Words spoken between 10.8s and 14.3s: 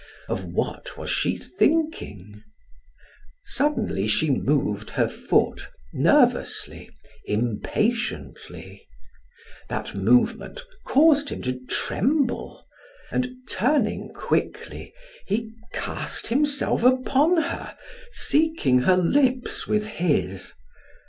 caused him to tremble, and turning